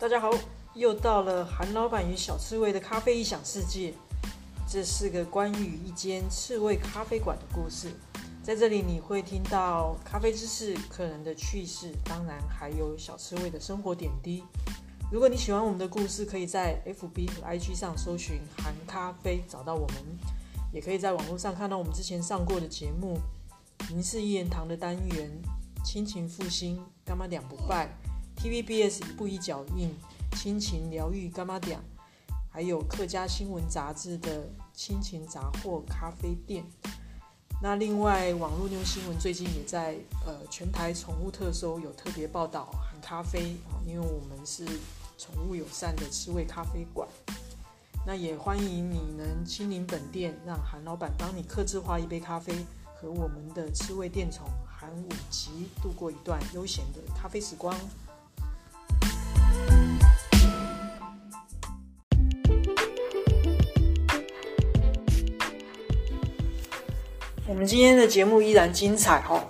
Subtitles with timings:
[0.00, 0.30] 大家好，
[0.72, 3.92] 又到了韩老板与小刺猬的咖啡异想世界。
[4.66, 7.92] 这是个关于一间刺猬咖啡馆的故事，
[8.42, 14.42] 在这里你会听到咖啡知识、客人的趣事，当然还有小刺猬的生活点滴。
[15.12, 19.96] 如果你喜欢我们的故事，可以在 FB 和 IG 上搜寻“韩咖啡”找到我们，
[20.72, 23.18] 也可以在网络上看到我们之前上过的节目
[23.92, 25.30] 《民事一言堂》的单元
[25.86, 27.94] 《亲情复兴》，干妈两不败
[28.42, 29.94] ；TVBS 一步一脚印，
[30.32, 31.82] 亲情疗愈干妈两。
[32.52, 36.64] 还有客家新闻杂志的亲情杂货咖啡店。
[37.62, 39.94] 那另外，网络妞新闻最近也在
[40.26, 44.64] 呃全台宠物特搜有特别报道含咖啡啊，因为我们是
[45.18, 47.06] 宠物友善的吃味咖啡馆。
[48.06, 52.52] 那也欢迎你能亲临本店，让韩老板帮你客制化一杯咖啡，
[52.96, 57.78] 和我们的吃味店宠韩五吉度过一段悠闲的咖啡时光。
[67.60, 69.44] 们今天的节目依然精彩哦。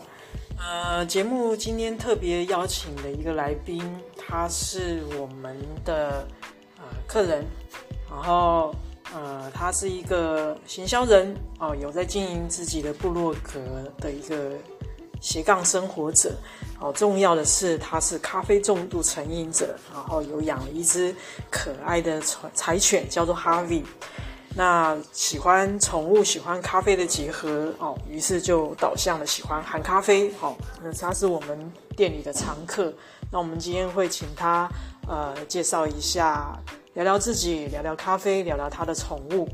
[0.58, 3.80] 呃，节目今天特别邀请的一个来宾，
[4.16, 6.26] 他是我们的
[6.78, 7.46] 呃客人，
[8.10, 8.74] 然后
[9.14, 13.60] 呃，他是一个行销人哦，有在经营自己的部落格
[14.00, 14.54] 的一个
[15.20, 16.34] 斜杠生活者
[16.80, 16.92] 哦。
[16.92, 21.14] 重要的是，他是咖啡重度成瘾者，然后有养了一只
[21.48, 22.20] 可爱的
[22.56, 23.84] 柴犬，叫做哈维。
[24.56, 30.32] 那喜欢宠物、喜欢咖啡的结合哦，于是就导向了喜欢含咖啡。
[30.34, 32.92] 好，那他是我们店里的常客。
[33.30, 34.68] 那我们今天会请他
[35.06, 36.58] 呃介绍一下，
[36.94, 39.48] 聊聊自己，聊聊咖啡，聊聊他的宠物。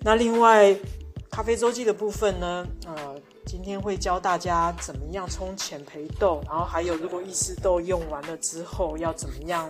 [0.00, 0.74] 那另外
[1.28, 9.68] 咖啡周记的部分呢，呃，今天会教大家怎么样冲浅培豆，然后还有如果意式豆用完了之后要怎么样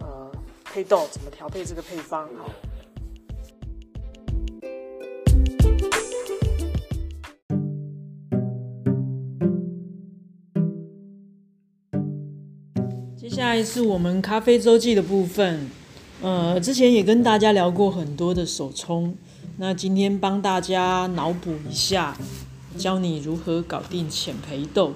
[0.00, 0.28] 呃
[0.64, 2.50] 配豆，怎么调配这个配方好。
[13.42, 15.68] 下来是我们咖啡周记的部分，
[16.20, 19.16] 呃，之前也跟大家聊过很多的手冲，
[19.56, 22.16] 那今天帮大家脑补一下，
[22.78, 24.92] 教你如何搞定浅培豆。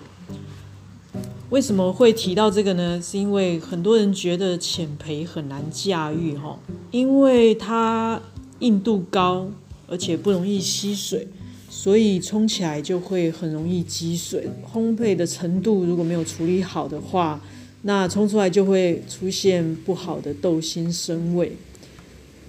[1.51, 3.03] 为什么会提到这个呢？
[3.03, 6.57] 是因为很多人觉得浅培很难驾驭哈，
[6.93, 8.23] 因为它
[8.61, 9.49] 硬度高，
[9.89, 11.27] 而且不容易吸水，
[11.69, 14.49] 所以冲起来就会很容易积水。
[14.73, 17.41] 烘焙的程度如果没有处理好的话，
[17.87, 21.53] 那冲出来就会出现不好的豆心生味。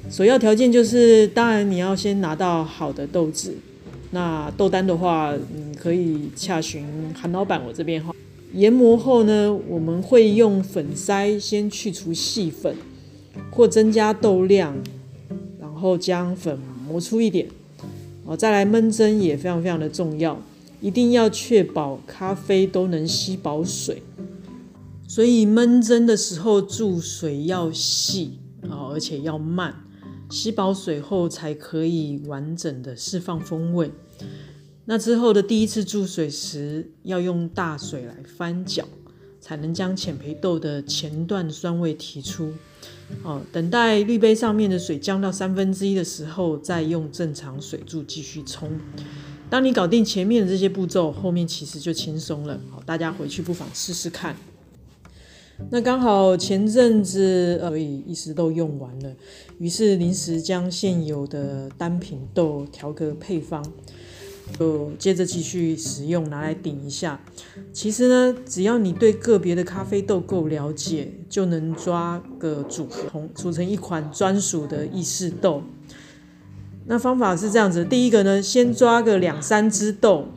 [0.09, 3.53] 首要条件就是，当然你要先拿到好的豆子。
[4.09, 6.83] 那豆丹的话，你可以洽询
[7.13, 8.15] 韩老板我这边哈。
[8.53, 12.75] 研磨后呢，我们会用粉筛先去除细粉，
[13.51, 14.75] 或增加豆量，
[15.61, 17.47] 然后将粉磨出一点。
[18.25, 20.41] 哦，再来焖蒸也非常非常的重要，
[20.81, 24.01] 一定要确保咖啡都能吸饱水。
[25.07, 29.73] 所以焖蒸的时候注水要细啊，而且要慢，
[30.29, 33.89] 吸饱水后才可以完整的释放风味。
[34.85, 38.85] 那之后的第一次注水时，要用大水来翻搅，
[39.39, 42.51] 才能将浅培豆的前段酸味提出。
[43.23, 48.69] 哦，等待滤杯上面的水降到三分之一的时候，再用正常水柱继续冲。
[49.49, 52.59] 当你搞定前面的这些步骤，后面其实就轻松了。
[52.69, 54.35] 好，大家回去不妨试试看。
[55.69, 59.13] 那刚好前阵子，所以一时豆用完了，
[59.57, 63.65] 于是临时将现有的单品豆调个配方，
[64.57, 67.19] 就接着继续使用，拿来顶一下。
[67.73, 75.63] 其实呢，只要你对个别的咖啡豆够了解，就能抓个组合，组成一款专属的意式豆。
[76.85, 80.27] 那方法是这样子：第一个呢，先抓个两三支豆，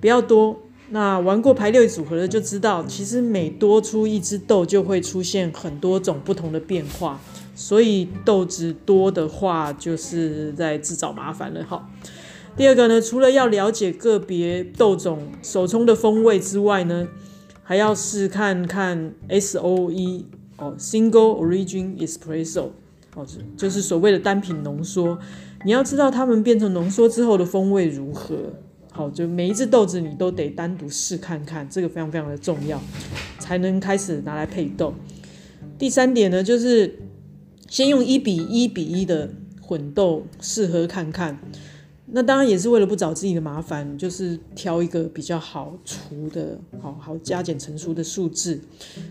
[0.00, 0.60] 不要多。
[0.90, 7.20] 那玩过排列组合的就知道，其实每多出一只豆，就会出现很多种不同的变化。
[7.56, 11.88] 所以豆子多的话，就是在自找麻烦了哈。
[12.56, 17.08] 第二个呢，除了要了解个别豆种手冲的风味之外呢，
[17.62, 22.68] 还要试看看 S O E 哦，Single Origin Espresso
[23.14, 25.18] 哦，就是所谓的单品浓缩。
[25.64, 28.36] 你要知道它们变成浓缩之后的风味如何。
[28.96, 32.80] 好，就每一只豆子你都得单独试看看，这个非常非常的重要，
[33.38, 34.94] 才能开始拿来配豆。
[35.78, 36.98] 第三点呢，就是
[37.68, 39.28] 先用一比一比一的
[39.60, 41.38] 混豆试喝看看。
[42.06, 48.62] 那当然也是为了不找自己的麻烦，就是挑一个比较好除的，好好加减乘除的数字。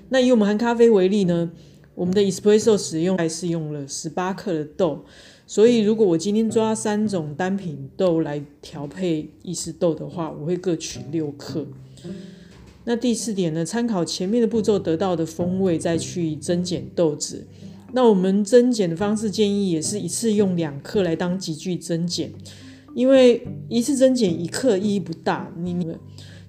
[0.09, 1.51] 那以我们含咖啡为例呢，
[1.93, 5.05] 我们的 espresso 使用还是用了十八克的豆，
[5.47, 11.67] 所以如果我今天抓三种单品豆来调配意式豆的话，我会各取六克。
[12.85, 17.45] 那第四点呢，参考前面的步骤得到的风味，再去增减豆子。
[17.93, 22.31] 那我们增减的方式建议也是一次用两克来当集聚增减，
[22.93, 25.95] 因为一次增减一克意义不大，你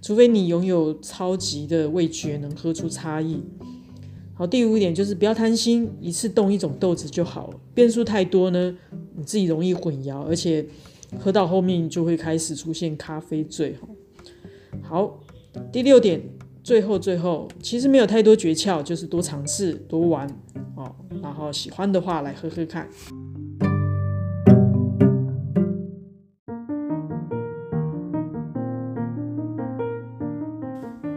[0.02, 3.40] 除非你拥有超级的味觉能喝出差异。
[4.34, 7.60] 好，第五点就是不要贪心，一次动一种豆子就好了。
[7.72, 8.76] 变数太多呢，
[9.18, 10.64] 你自己容易混淆，而且
[11.18, 13.74] 喝到后面就会开始出现咖啡醉。
[14.82, 15.18] 好，
[15.72, 16.20] 第六点，
[16.62, 20.28] 最后最后，其实没有太多诀窍，就是多尝试，多玩
[20.76, 20.94] 哦。
[21.22, 22.86] 然后喜欢的话来喝喝看。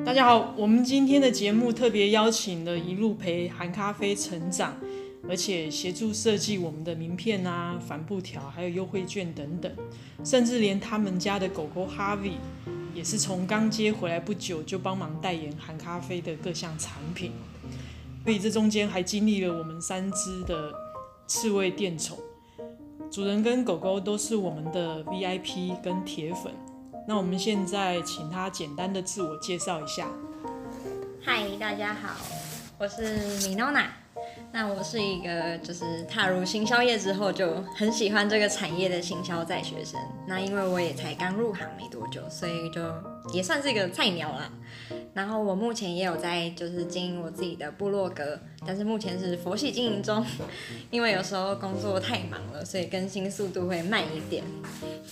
[0.05, 4.75] 大家好，我们今天的节目特别邀请了一路陪韩咖啡成长，
[5.29, 9.71] 而且协助设计我们的名片啊、帆布条，还有优惠券等等，
[10.25, 12.37] 甚至连他们家的狗狗 Harvey
[12.95, 17.31] 也是从刚接回来不久就帮忙代言韩咖啡的各项产品，
[18.23, 20.73] 所以这中间还经历了我们三只的
[21.27, 22.17] 刺猬电宠，
[23.11, 26.51] 主人跟狗狗都是我们的 VIP 跟铁粉。
[27.07, 30.09] 那我们现在请他简单的自我介绍一下。
[31.21, 32.15] 嗨，大家好，
[32.79, 33.91] 我是米诺娜。
[34.51, 39.99] 那我是一个就是踏入行销业之后就很喜欢这个产业的行销在学生。
[40.27, 42.81] 那因为我也才刚入行没多久，所以就
[43.33, 44.51] 也算是一个菜鸟啦。
[45.13, 50.25] 然后我目前也有在就是经营我自己的部落格，但是目前是佛系经营中，
[50.91, 54.43] 因为有时候工作太忙了，所以更新速度会慢一点。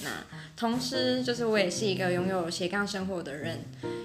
[0.03, 0.09] 那
[0.55, 3.59] 同时就是我也是一个拥有斜杠生活的人，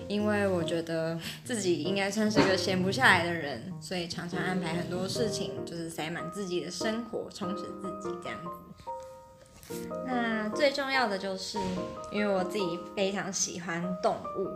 [0.09, 8.85] 因为我觉得自己应该算是一个闲不下来的人，所以常常安排很多事情，就是塞满自己的生活，充实自己这样子。
[10.07, 11.59] 那最重要的就是，
[12.11, 14.49] 因为我自己非常喜欢动物。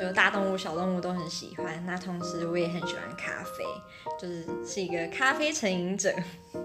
[0.00, 1.84] 就大动物、小动物都很喜欢。
[1.84, 3.64] 那同时我也很喜欢咖啡，
[4.16, 6.14] 就是是一个咖啡成瘾者，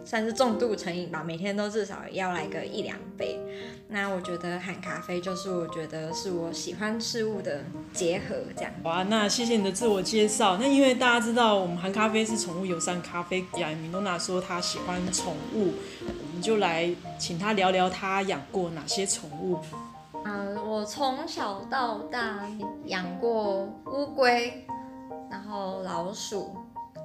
[0.06, 1.24] 算是重度成瘾吧。
[1.24, 3.40] 每天都至少要来个一两杯。
[3.88, 8.72] 那我觉得喊咖啡就是我觉得是我喜欢事物的结合，这样。
[8.84, 10.58] 好啊，那谢谢你的自我介绍。
[10.58, 15.74] 那因为大家知道我们含咖啡是宠物友善咖啡，亚米诺娜说她喜欢宠物，
[16.44, 19.58] 就来请他聊聊他养过哪些宠物。
[20.26, 22.46] 嗯，我从小到大
[22.86, 24.68] 养过乌龟，
[25.32, 26.54] 然后老鼠、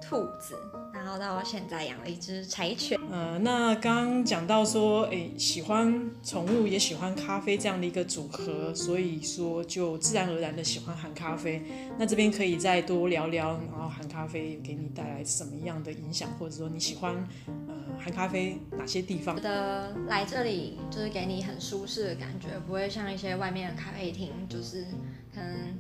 [0.02, 0.56] 兔子。
[0.98, 2.98] 然后到现在养了一只柴犬。
[3.10, 11.62] 呃，那刚刚讲到说，哎，喜欢宠物也喜欢咖啡这样的一个组合，所以说就自然而然的喜欢含咖啡。
[11.98, 17.14] 那这边可以再多聊聊，然后含咖啡给你带来什么样的影响，或者说你喜欢
[17.46, 19.36] 呃含咖啡哪些地方？
[19.36, 24.84] 觉得来这里就是给你很舒适的感觉，不会像一些外面的咖啡厅，就是
[25.34, 25.78] 可能。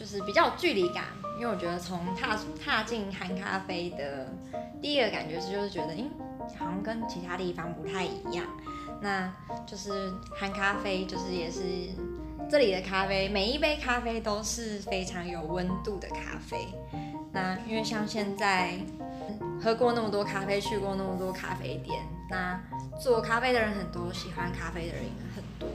[0.00, 1.08] 就是比较有距离感，
[1.38, 4.32] 因为我觉得从踏踏进含咖啡的
[4.80, 6.10] 第一个感觉是，就是觉得，嗯，
[6.58, 8.46] 好像跟其他地方不太一样。
[9.02, 9.30] 那
[9.66, 11.60] 就是含咖啡，就是也是
[12.48, 16.68] 这里的咖啡，每一杯咖啡都是非常有温度的咖啡。
[17.30, 18.78] 那因为像现在
[19.62, 22.58] 喝过那么多咖啡，去过那么多咖啡店，那
[22.98, 25.04] 做咖啡的人很多，喜欢咖啡的人
[25.36, 25.68] 很多。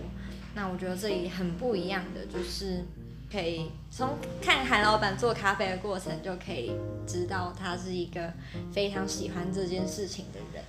[0.55, 2.83] 那我觉得这里很不一样的就是。
[3.31, 6.71] 可以从看韩老板做咖啡的过程，就可以
[7.07, 8.31] 知道他是一个
[8.71, 10.63] 非常喜欢这件事情的人。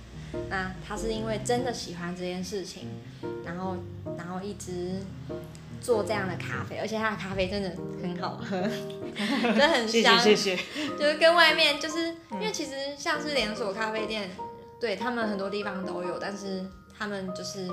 [0.49, 2.87] 那他是因为真的喜欢这件事情，
[3.45, 3.77] 然后
[4.17, 5.01] 然后一直
[5.79, 7.71] 做这样的咖啡，而且他的咖啡真的
[8.01, 8.59] 很好喝，
[9.15, 10.19] 真的很香。
[10.19, 10.63] 谢谢谢谢。
[10.97, 14.29] 就是跟外面，就是因为其实像是连锁咖啡店，
[14.81, 16.65] 对他们很多地方都有，但是
[16.97, 17.69] 他们就是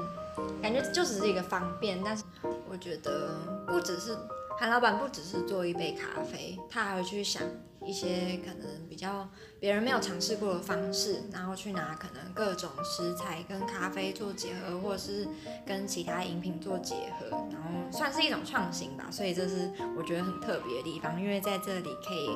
[0.62, 2.00] 感觉就只是一个方便。
[2.04, 2.22] 但是
[2.70, 3.30] 我觉得
[3.66, 4.16] 不只是。
[4.58, 7.42] 韩老板不只是做一杯咖啡，他还会去想
[7.84, 9.28] 一些可能比较
[9.60, 15.26] 别人没有尝试过的方式，然后去拿可能各种食材跟咖啡做结合，或者是
[15.66, 19.08] 跟其他饮品做结合，然后算是一种创新吧。
[19.10, 22.30] 所以这是我觉得很特别的地方，因为在这里可以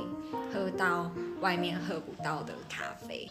[0.52, 1.10] 喝到
[1.40, 3.30] 外面喝不到的咖啡。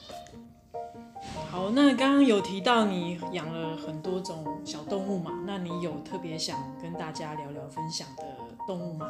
[1.49, 5.31] 好，那刚刚有提到你养了很多种小动物嘛？
[5.45, 8.23] 那你有特别想跟大家聊聊分享的
[8.67, 9.07] 动物吗？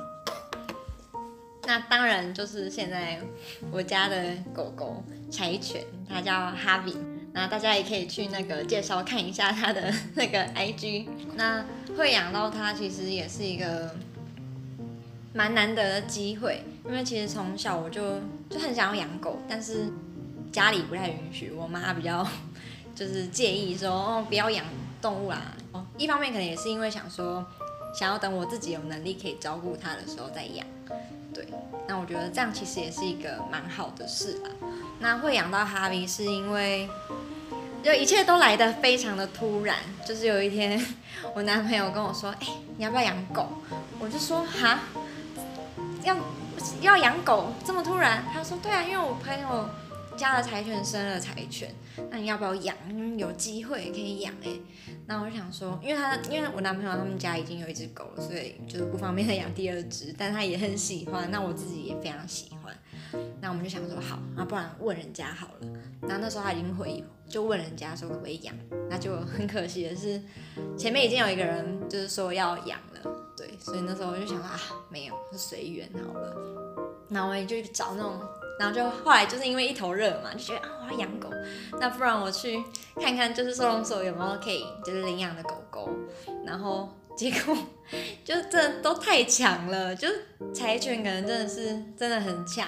[1.64, 3.20] 那当然就是现在
[3.72, 6.96] 我家的狗狗柴犬，它叫哈比。
[7.34, 11.08] 那大家也可以去那个介绍看一下它的 那个 IG。
[11.36, 11.66] 那
[11.98, 13.94] 会养到它其实也是一个
[15.34, 19.92] 蛮难得的机会，因为其实从小我就就很想要养狗，但是。
[20.58, 22.28] 家里不太允许，我妈比较
[22.96, 24.66] 就是介意说哦不要养
[25.00, 25.40] 动物啦。
[25.72, 27.46] 哦，一方面可能也是因为想说
[27.94, 30.66] 想要等我自己有能力可以照顾它的时候再养。
[31.32, 31.48] 对，
[31.88, 34.50] 那我觉得这样其实也是一个蛮好的事啦。
[35.00, 36.90] 那会养到哈维是因为。
[37.84, 40.84] 就一切都来得非常的突然，就是有一天，
[41.34, 43.48] 我男朋友跟我说：“哎，你要不要养狗？”
[44.02, 44.80] 我就说：“哈，
[46.04, 46.18] 要
[46.82, 49.70] 要养狗这么突然？”他说：“对啊，因为我朋友
[50.18, 51.74] 家的柴犬生了柴犬，
[52.10, 52.76] 那你要不要养？
[53.18, 54.52] 有机会可以养哎。”
[55.08, 62.76] 那我就想说，因为他因为我男朋友他们家已经有一只狗了，所以就是不方便再养第二只，但他也很喜欢，那我自己也非常喜欢。
[63.40, 65.68] 那我们就想说好，那不然问人家好了。
[66.02, 68.54] 那那时候他已经回，就问人家说可不可以养。
[68.90, 70.22] 那就很可惜的是，
[70.78, 74.60] 前面已经有一个人就是说要养了，对，所以那时候我就想说啊，
[74.90, 76.36] 没有，就随缘好了。
[77.10, 78.20] 那我也就找那种，
[78.60, 81.30] 然后就后来就是因为一头热嘛，就觉得啊我要养狗，
[81.80, 82.64] 那不然我去
[83.02, 85.90] 看看就是收容所有没有可以就是领养的狗狗，
[86.46, 86.90] 然后。
[87.18, 87.58] 结果
[88.24, 90.08] 就这都太强了，就
[90.54, 92.68] 柴犬可能真的是真的很强，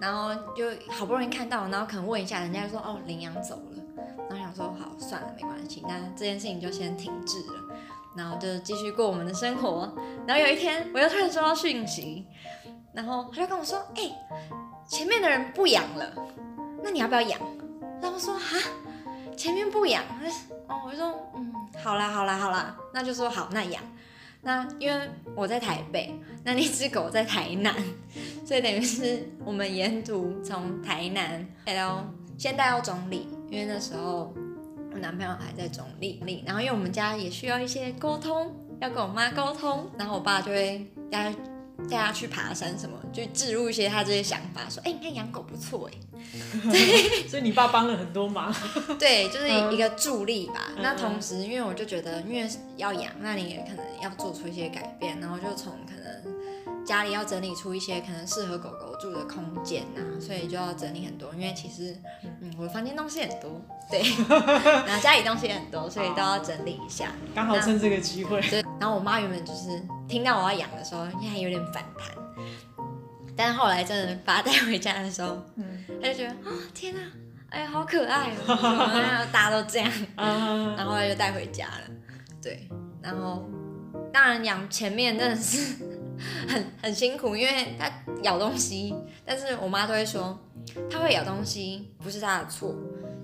[0.00, 3.82] 然后就好不容易看到，然后可能问一下，人家就说哦领养走了，
[4.30, 7.76] 然后想说好算了没关系，那这件事情就先停滞了，
[8.16, 9.94] 然后就继续过我们的生活。
[10.26, 12.24] 然后有一天我又突然收到讯息，
[12.94, 14.10] 然后他就跟我说，哎，
[14.88, 16.12] 前面的人不养了，
[16.82, 17.40] 那你要不要养？
[18.00, 18.58] 然后说哈，
[19.36, 20.02] 前面不养，
[20.68, 21.52] 哦，我就说嗯。
[21.82, 23.82] 好啦好啦好啦，那就说好那养，
[24.42, 27.74] 那因为我在台北，那那只狗在台南，
[28.44, 32.04] 所以等于是我们沿途从台南带到
[32.38, 34.32] 先带到中立，因为那时候
[34.92, 40.86] 我男朋友还在中立，然后因为我们家也需要一些沟通，要跟我妈沟通，然后我爸就会
[41.88, 45.98] 带他去爬山什么，就置入一些他这些想法，说哎你看养狗不错哎。
[46.70, 48.54] 对，所以你爸帮了很多忙。
[48.98, 50.70] 对，就是一个助力吧。
[50.80, 61.28] 那同时，因为我就觉得，因为要养，那你也可能要做出一些改变，然后就从可能家里要整理出一些可能适合狗狗住的空间呐，所以就要整理很多。
[61.34, 61.96] 因为其实，
[62.40, 63.60] 嗯，我的房间东西很多，
[63.90, 64.00] 对，
[64.86, 67.12] 然后家里东西也很多，所以都要整理一下。
[67.34, 68.40] 刚好趁这个机会。
[68.82, 68.84] 对。
[68.84, 72.10] 然后我妈原本就是听到我要养的时候，应该有点反弹。
[73.36, 77.00] 但是后来真的把它带回家的时候，嗯，她就觉得啊，天哪，
[77.48, 81.94] 哎，好可爱哦， 大家都这样，然后他就带回家了。
[82.42, 82.68] 对，
[83.00, 83.48] 然后
[84.12, 85.76] 当然养前面真的是
[86.48, 87.90] 很很辛苦，因为它
[88.22, 90.38] 咬东西，但是我妈都会说，
[90.90, 92.74] 它会咬东西不是它的错，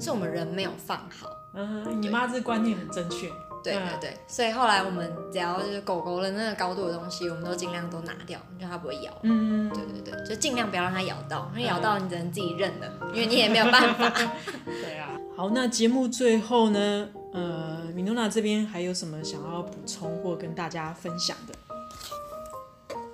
[0.01, 1.29] 是我们人没有放好。
[1.55, 3.29] 嗯，你妈这观念很正确。
[3.73, 9.13] 对对对，所以后来我们只要就是狗狗的那个高度的东西，我们都尽量都拿掉，就它不会咬。
[9.23, 14.11] 嗯，对对对，就尽量不要让它咬到，因为咬到你只能自己认了，因为你也没有办法。
[14.65, 15.11] 对啊。
[15.37, 21.55] 好，那节目最后呢，呃，米诺娜这边还有什么想要补充或跟大家分享的？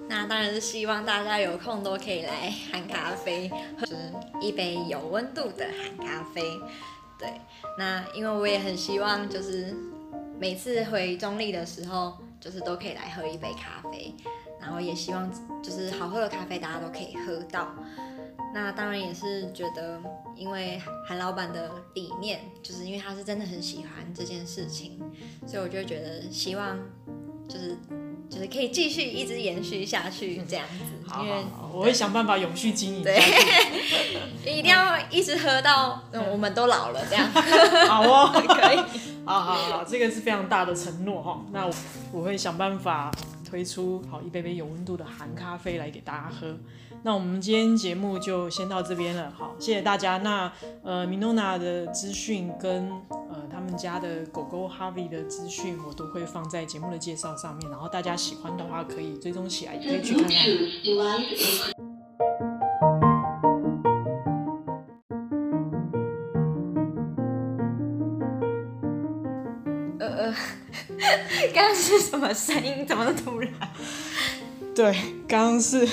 [0.08, 3.86] 那当然是希望大家有空都可以来含咖啡，喝
[4.40, 6.60] 一杯有温度的含咖啡。
[7.18, 7.40] 对，
[7.78, 9.74] 那因为我也很希望就是。
[10.38, 14.14] 每次回中立的时候，就是都可以来喝一杯咖啡，
[14.60, 15.30] 然后也希望
[15.62, 17.74] 就是好喝的咖啡大家都可以喝到。
[18.52, 20.00] 那当然也是觉得，
[20.36, 25.00] 因为韩老板的理念，就是因为他是真的很喜欢这件事情，
[25.46, 26.78] 所以我就觉得希望
[27.48, 27.76] 就是
[28.30, 30.84] 就是可以继续一直延续下去这样子。
[31.22, 33.02] 因为我会想办法永续经营。
[33.04, 33.20] 对，
[34.44, 37.30] 一定要一直喝到我们都老了这样。
[37.88, 38.78] 好哦， 可以。
[39.24, 41.40] 好好好，这个是非常大的承诺哈。
[41.52, 41.72] 那我
[42.12, 43.10] 我会想办法
[43.48, 46.56] 推出好一杯杯有温度的含咖啡来给大家喝。
[47.06, 50.16] 那我们今天节目就先到这边了，好，谢谢大家。
[50.16, 50.50] 那
[50.82, 57.70] 呃米诺娜的资讯跟呃他们家的狗狗 Harvey 的资讯，我都会放在节目的介绍上面。
[57.70, 60.34] 然后大家喜欢的话，可以追踪起来，也可以去看看。
[71.52, 72.86] 刚刚是什么声音？
[72.86, 73.52] 怎么突然？
[74.74, 74.96] 对，
[75.28, 75.86] 刚刚是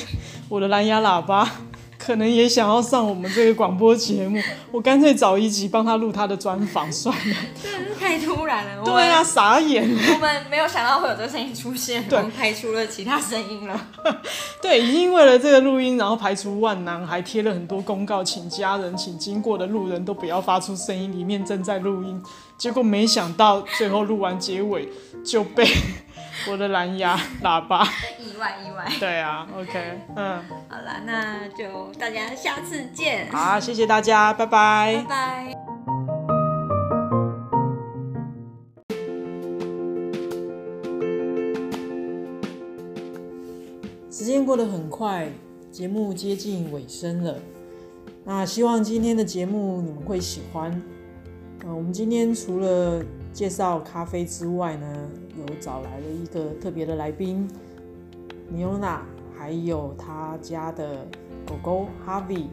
[0.51, 1.49] 我的蓝牙喇叭，
[1.97, 4.37] 可能也想要上我们这个广播节目。
[4.69, 7.35] 我干脆找一集帮他录他的专访算了。
[7.97, 8.83] 太突然了。
[8.83, 9.81] 对啊，傻眼。
[9.81, 13.87] 我们没有想到会有这个声音出现，我们排除了其他声音了。
[14.61, 22.21] 对，已经为了这个录音，然后排除万难，还贴了很多公告，请家人、请经过的路人都不要发出声音，里面正在录音。
[22.57, 24.89] 结果没想到最后录完结尾
[25.25, 25.65] 就被
[26.49, 27.83] 我的蓝牙 喇叭。
[28.19, 28.85] 意外意外。
[28.99, 33.29] 对啊，OK，嗯，好了，那就大家下次见。
[33.31, 35.03] 好，谢谢大家，拜拜。
[35.07, 35.55] 拜拜。
[44.09, 45.27] 时间过得很快，
[45.71, 47.35] 节目接近尾声了。
[48.23, 50.81] 那希望今天的节目你们会喜欢。
[51.63, 57.47] 呃，我们今天除了介绍咖啡之外呢，有找来了一个特别的来宾，
[58.49, 59.05] 米欧娜，
[59.37, 61.05] 还有他家的
[61.45, 62.47] 狗狗哈维。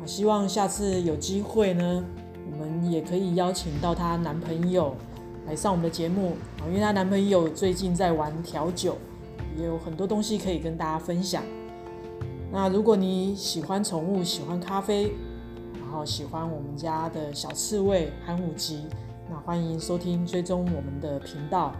[0.00, 2.04] 我，希望下次有机会呢，
[2.50, 4.96] 我们也可以邀请到她男朋友
[5.46, 8.96] 来上我们的节目啊，因为她男朋友最近在玩调酒。
[9.56, 11.40] 也有很多东西可以跟大家分享。
[12.50, 15.12] 那如果你喜欢宠物，喜欢咖啡，
[15.94, 18.84] 后喜欢我们家的小刺猬寒武吉，
[19.30, 21.72] 那欢迎收听追踪我们的频道。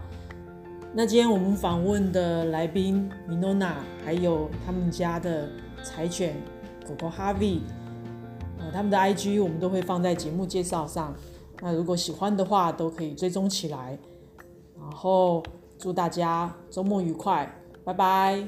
[0.93, 5.49] 那今天我们访问的来宾米诺娜，还有他们家的
[5.83, 6.33] 柴犬
[6.87, 7.59] 狗狗哈维，
[8.57, 11.13] 呃，他们的 IG 我们都会放在节目介绍上。
[11.61, 13.99] 那如果喜欢的话，都可以追踪起来。
[14.79, 15.43] 然后
[15.77, 17.53] 祝大家周末愉快。
[17.83, 18.47] 拜拜。